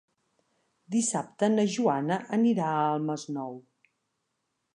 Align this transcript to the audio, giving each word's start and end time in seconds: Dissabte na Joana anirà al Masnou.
Dissabte 0.95 1.49
na 1.57 1.67
Joana 1.75 2.19
anirà 2.39 2.71
al 2.87 3.07
Masnou. 3.11 3.55